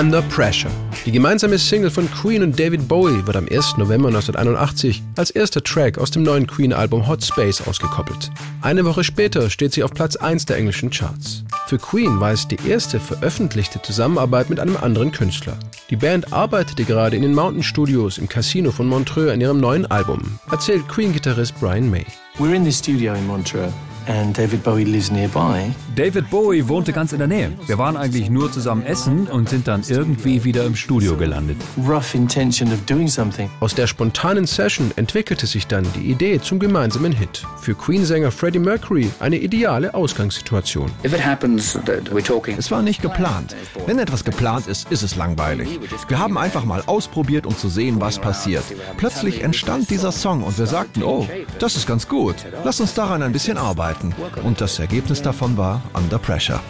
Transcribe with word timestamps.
Under 0.00 0.22
Pressure. 0.22 0.70
Die 1.04 1.12
gemeinsame 1.12 1.58
Single 1.58 1.90
von 1.90 2.10
Queen 2.10 2.42
und 2.42 2.58
David 2.58 2.88
Bowie 2.88 3.26
wird 3.26 3.36
am 3.36 3.46
1. 3.46 3.76
November 3.76 4.08
1981 4.08 5.02
als 5.14 5.30
erster 5.30 5.62
Track 5.62 5.98
aus 5.98 6.10
dem 6.10 6.22
neuen 6.22 6.46
Queen-Album 6.46 7.06
Hot 7.06 7.22
Space 7.22 7.60
ausgekoppelt. 7.60 8.30
Eine 8.62 8.86
Woche 8.86 9.04
später 9.04 9.50
steht 9.50 9.74
sie 9.74 9.82
auf 9.82 9.92
Platz 9.92 10.16
1 10.16 10.46
der 10.46 10.56
englischen 10.56 10.88
Charts. 10.88 11.44
Für 11.66 11.76
Queen 11.76 12.18
war 12.18 12.32
es 12.32 12.48
die 12.48 12.56
erste 12.66 12.98
veröffentlichte 12.98 13.82
Zusammenarbeit 13.82 14.48
mit 14.48 14.58
einem 14.58 14.78
anderen 14.78 15.12
Künstler. 15.12 15.58
Die 15.90 15.96
Band 15.96 16.32
arbeitete 16.32 16.84
gerade 16.84 17.16
in 17.16 17.20
den 17.20 17.34
Mountain 17.34 17.62
Studios 17.62 18.16
im 18.16 18.26
Casino 18.26 18.70
von 18.70 18.86
Montreux 18.86 19.30
an 19.30 19.42
ihrem 19.42 19.60
neuen 19.60 19.84
Album, 19.84 20.22
erzählt 20.50 20.88
Queen-Gitarrist 20.88 21.60
Brian 21.60 21.90
May. 21.90 22.06
We're 22.38 22.54
in 22.54 22.64
the 22.64 22.72
studio 22.72 23.12
in 23.12 23.26
Montreux. 23.26 23.70
And 24.10 24.36
David 24.36 24.64
Bowie 24.64 24.82
lives 24.82 25.12
nearby. 25.12 25.72
David 25.94 26.28
Bowie 26.30 26.66
wohnte 26.66 26.92
ganz 26.92 27.12
in 27.12 27.18
der 27.18 27.28
Nähe. 27.28 27.52
Wir 27.68 27.78
waren 27.78 27.96
eigentlich 27.96 28.28
nur 28.28 28.50
zusammen 28.50 28.82
essen 28.82 29.28
und 29.28 29.48
sind 29.48 29.68
dann 29.68 29.84
irgendwie 29.86 30.42
wieder 30.42 30.64
im 30.64 30.74
Studio 30.74 31.16
gelandet. 31.16 31.58
Rough 31.88 32.12
intention 32.12 32.72
of 32.72 32.84
doing 32.86 33.06
something. 33.06 33.48
Aus 33.60 33.72
der 33.72 33.86
spontanen 33.86 34.46
Session 34.46 34.90
entwickelte 34.96 35.46
sich 35.46 35.68
dann 35.68 35.86
die 35.94 36.10
Idee 36.10 36.40
zum 36.40 36.58
gemeinsamen 36.58 37.12
Hit. 37.12 37.44
Für 37.60 37.76
Queen-Sänger 37.76 38.32
Freddie 38.32 38.58
Mercury 38.58 39.08
eine 39.20 39.36
ideale 39.36 39.94
Ausgangssituation. 39.94 40.90
Es 41.04 42.70
war 42.72 42.82
nicht 42.82 43.02
geplant. 43.02 43.54
Wenn 43.86 44.00
etwas 44.00 44.24
geplant 44.24 44.66
ist, 44.66 44.90
ist 44.90 45.04
es 45.04 45.14
langweilig. 45.14 45.78
Wir 46.08 46.18
haben 46.18 46.36
einfach 46.36 46.64
mal 46.64 46.82
ausprobiert, 46.86 47.46
um 47.46 47.56
zu 47.56 47.68
sehen, 47.68 48.00
was 48.00 48.18
passiert. 48.18 48.64
Plötzlich 48.96 49.44
entstand 49.44 49.88
dieser 49.88 50.10
Song 50.10 50.42
und 50.42 50.58
wir 50.58 50.66
sagten, 50.66 51.04
oh, 51.04 51.28
das 51.60 51.76
ist 51.76 51.86
ganz 51.86 52.08
gut. 52.08 52.34
Lass 52.64 52.80
uns 52.80 52.94
daran 52.94 53.22
ein 53.22 53.30
bisschen 53.30 53.56
arbeiten 53.56 53.99
arbeiten. 54.00 54.14
Und 54.46 54.60
das 54.60 54.78
Ergebnis 54.78 55.22
davon 55.22 55.56
war 55.56 55.82
Under 55.94 56.18
Pressure. 56.18 56.60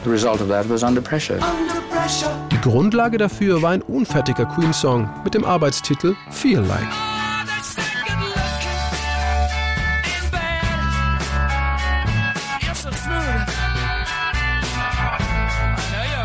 Die 2.53 2.61
Grundlage 2.61 3.19
dafür 3.19 3.62
war 3.62 3.70
ein 3.70 3.83
unfertiger 3.83 4.47
Queen-Song 4.47 5.09
mit 5.25 5.34
dem 5.34 5.45
Arbeitstitel 5.45 6.14
Feel 6.31 6.61
Like. 6.61 6.89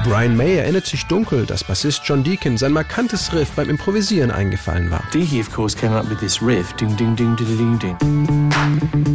Brian 0.04 0.38
May 0.38 0.58
erinnert 0.58 0.86
sich 0.86 1.04
dunkel, 1.08 1.48
dass 1.48 1.64
Bassist 1.64 2.04
John 2.06 2.24
Deacon 2.24 2.58
sein 2.58 2.72
markantes 2.74 3.34
Riff 3.34 3.50
beim 3.54 3.72
Improvisieren 3.72 4.30
eingefallen 4.30 4.92
war. 4.92 5.02
Deaky, 5.12 5.42
of 5.42 5.52
course, 5.52 5.76
came 5.76 5.96
up 5.96 6.08
with 6.12 6.20
this 6.20 6.44
riff. 6.44 6.72
Ding, 6.74 6.96
ding, 6.96 7.16
ding, 7.16 7.36
ding, 7.36 7.80
ding, 7.80 7.80
ding. 7.80 9.15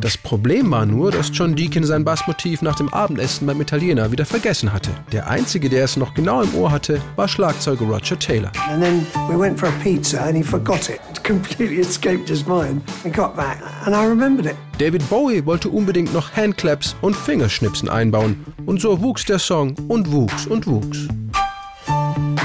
Das 0.00 0.16
Problem 0.16 0.70
war 0.70 0.86
nur, 0.86 1.10
dass 1.10 1.30
John 1.32 1.56
Deacon 1.56 1.84
sein 1.84 2.04
Bassmotiv 2.04 2.62
nach 2.62 2.76
dem 2.76 2.88
Abendessen 2.94 3.46
beim 3.46 3.60
Italiener 3.60 4.12
wieder 4.12 4.24
vergessen 4.24 4.72
hatte. 4.72 4.90
Der 5.12 5.28
einzige, 5.28 5.68
der 5.68 5.84
es 5.84 5.96
noch 5.96 6.14
genau 6.14 6.42
im 6.42 6.54
Ohr 6.54 6.70
hatte, 6.70 7.00
war 7.16 7.28
Schlagzeuger 7.28 7.84
Roger 7.84 8.18
Taylor. 8.18 8.52
And 8.70 8.82
then 8.82 9.06
we 9.28 9.38
went 9.38 9.58
for 9.58 9.68
a 9.68 9.72
pizza 9.82 10.22
and 10.22 10.36
he 10.36 10.42
forgot 10.42 10.88
it. 10.88 11.00
It 11.10 11.24
completely 11.24 11.80
escaped 11.80 12.28
his 12.28 12.46
mind. 12.46 12.82
We 13.04 13.10
got 13.10 13.34
back 13.36 13.58
and 13.84 13.94
I 13.94 14.06
remembered 14.06 14.46
it. 14.46 14.56
David 14.78 15.08
Bowie 15.10 15.44
wollte 15.44 15.68
unbedingt 15.68 16.14
noch 16.14 16.34
Handclaps 16.36 16.94
und 17.02 17.16
Fingerschnipsen 17.16 17.88
einbauen 17.88 18.44
und 18.64 18.80
so 18.80 19.02
wuchs 19.02 19.24
der 19.24 19.40
Song 19.40 19.74
und 19.88 20.12
wuchs 20.12 20.46
und 20.46 20.66
wuchs. 20.66 21.08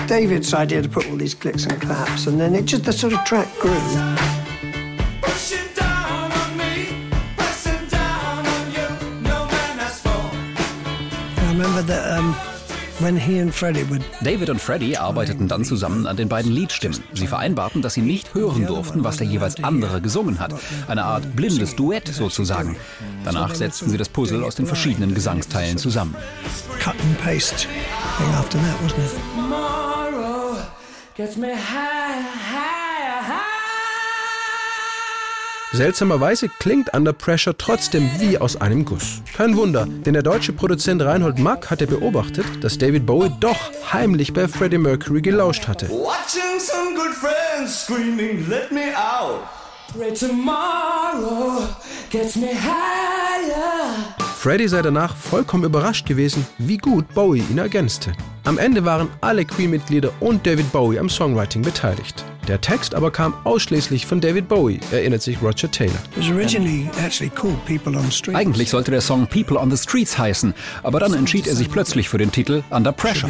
David's 0.08 0.54
idea 0.54 0.82
to 0.82 0.90
put 0.90 1.09
all 1.09 1.16
these 1.16 1.34
clicks 1.34 1.66
and 1.66 1.82
claps, 1.82 2.28
and 2.28 2.40
then 2.40 2.56
it 2.56 2.66
just 2.66 2.84
the 2.84 2.92
sort 2.92 3.14
of 3.14 3.23
track 3.23 3.48
grew. 3.59 3.72
David 14.22 14.50
und 14.50 14.62
Freddie 14.62 14.97
arbeiteten 14.97 15.47
dann 15.47 15.66
zusammen 15.66 16.08
an 16.08 16.16
den 16.16 16.30
beiden 16.30 16.52
Liedstimmen. 16.52 17.00
Sie 17.14 17.28
vereinbarten, 17.28 17.81
dass 17.81 17.94
sie 17.94 18.02
nicht 18.02 18.34
hören 18.34 18.66
durften, 18.66 19.03
was 19.03 19.18
der 19.18 19.28
jeweils 19.28 19.64
andere 19.64 20.00
gesungen 20.02 20.40
hat. 20.40 20.53
Eine 20.88 21.03
Art 21.03 21.35
blindes 21.35 21.75
Duett 21.75 22.08
sozusagen. 22.08 22.78
Danach 23.25 23.56
setzten 23.56 23.90
sie 23.90 23.97
das 23.97 24.09
Puzzle 24.09 24.44
aus 24.44 24.56
den 24.56 24.66
verschiedenen 24.66 25.14
Gesangsteilen 25.14 25.78
zusammen. 25.78 26.16
Cut 26.80 26.96
and 27.02 27.22
paste 27.22 27.68
thing 28.18 28.34
after 28.35 28.58
that, 28.59 28.81
wasn't 28.81 29.03
it? 29.03 29.72
Gets 31.16 31.38
me 31.38 31.50
higher, 31.50 32.24
higher, 32.51 33.28
higher. 33.28 33.44
Seltsamerweise 35.72 36.50
klingt 36.59 36.94
Under 36.94 37.13
Pressure 37.13 37.57
trotzdem 37.57 38.09
wie 38.19 38.38
aus 38.38 38.59
einem 38.59 38.85
Guss. 38.85 39.22
Kein 39.35 39.56
Wunder, 39.56 39.88
denn 40.06 40.13
der 40.13 40.23
deutsche 40.23 40.53
Produzent 40.53 41.02
Reinhold 41.02 41.40
Mack 41.40 41.69
hatte 41.72 41.88
beobachtet, 41.88 42.46
dass 42.62 42.78
David 42.78 43.06
Bowie 43.06 43.31
doch 43.40 43.72
heimlich 43.91 44.34
bei 44.34 44.47
Freddie 44.47 44.78
Mercury 44.78 45.22
gelauscht 45.22 45.68
hatte. 45.68 45.90
Watching 45.90 46.59
some 46.59 46.96
good 46.96 47.13
friends 47.13 47.84
screaming, 47.84 48.47
let 48.50 48.72
me 48.72 48.94
out. 48.96 49.41
tomorrow 50.18 51.68
gets 52.12 52.35
me 52.35 52.47
higher. 52.47 54.16
Freddie 54.35 54.68
sei 54.68 54.81
danach 54.81 55.16
vollkommen 55.16 55.63
überrascht 55.63 56.07
gewesen, 56.07 56.46
wie 56.57 56.78
gut 56.78 57.13
Bowie 57.13 57.44
ihn 57.50 57.59
ergänzte. 57.59 58.13
Am 58.46 58.58
Ende 58.58 58.84
waren 58.84 59.08
alle 59.22 59.46
Queen-Mitglieder 59.46 60.12
und 60.20 60.46
David 60.46 60.70
Bowie 60.74 61.00
am 61.00 61.09
Songwriting 61.09 61.62
beteiligt. 61.62 62.26
Der 62.50 62.59
Text 62.59 62.94
aber 62.94 63.09
kam 63.09 63.34
ausschließlich 63.46 64.06
von 64.06 64.20
David 64.20 64.50
Bowie, 64.50 64.81
erinnert 64.92 65.22
sich 65.22 65.42
Roger 65.42 65.72
Taylor. 65.72 65.96
Eigentlich 68.34 68.70
sollte 68.70 68.92
der 68.92 69.00
Song 69.00 69.28
People 69.28 69.58
on 69.58 69.72
the 69.72 69.78
Streets 69.78 70.18
heißen, 70.18 70.53
aber 70.84 71.00
dann 71.00 71.14
entschied 71.14 71.48
er 71.48 71.56
sich 71.56 71.72
plötzlich 71.72 72.09
für 72.09 72.18
den 72.18 72.34
Titel 72.34 72.64
Under 72.70 72.92
Pressure. 72.92 73.30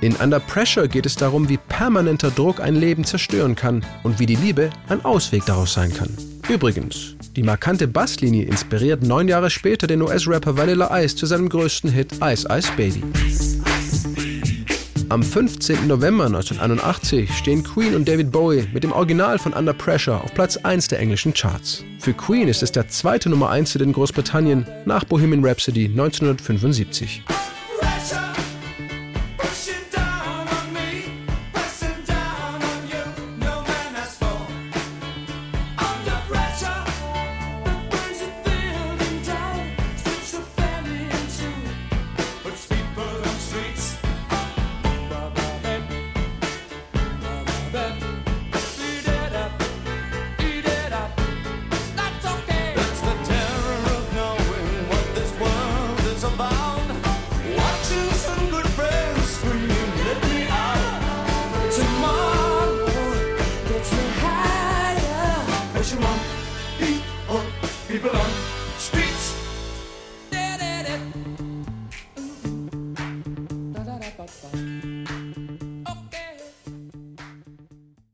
In 0.00 0.16
Under 0.16 0.40
Pressure 0.40 0.88
geht 0.88 1.06
es 1.06 1.14
darum, 1.14 1.48
wie 1.48 1.58
permanenter 1.58 2.32
Druck 2.32 2.60
ein 2.60 2.74
Leben 2.74 3.04
zerstören 3.04 3.54
kann 3.54 3.86
und 4.02 4.18
wie 4.18 4.26
die 4.26 4.34
Liebe 4.34 4.70
ein 4.88 5.04
Ausweg 5.04 5.46
daraus 5.46 5.74
sein 5.74 5.94
kann. 5.94 6.10
Übrigens, 6.48 7.14
die 7.36 7.44
markante 7.44 7.86
Basslinie 7.86 8.46
inspiriert 8.46 9.04
neun 9.04 9.28
Jahre 9.28 9.48
später 9.48 9.86
den 9.86 10.02
US-Rapper 10.02 10.56
Vanilla 10.56 11.00
Ice 11.00 11.14
zu 11.14 11.26
seinem 11.26 11.48
größten 11.48 11.92
Hit 11.92 12.14
Ice 12.20 12.48
Ice 12.50 12.72
Baby. 12.76 13.04
Am 15.10 15.22
15. 15.22 15.86
November 15.86 16.26
1981 16.26 17.34
stehen 17.34 17.64
Queen 17.64 17.94
und 17.94 18.06
David 18.06 18.30
Bowie 18.30 18.68
mit 18.74 18.84
dem 18.84 18.92
Original 18.92 19.38
von 19.38 19.54
Under 19.54 19.72
Pressure 19.72 20.22
auf 20.22 20.34
Platz 20.34 20.58
1 20.58 20.88
der 20.88 20.98
englischen 20.98 21.32
Charts. 21.32 21.82
Für 21.98 22.12
Queen 22.12 22.46
ist 22.46 22.62
es 22.62 22.72
der 22.72 22.88
zweite 22.88 23.30
Nummer 23.30 23.48
1 23.48 23.74
in 23.76 23.94
Großbritannien 23.94 24.66
nach 24.84 25.04
Bohemian 25.04 25.42
Rhapsody 25.42 25.86
1975. 25.86 27.22